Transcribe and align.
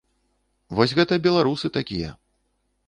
Вось 0.79 0.95
гэта 1.01 1.21
беларусы 1.29 1.67
такія. 1.77 2.09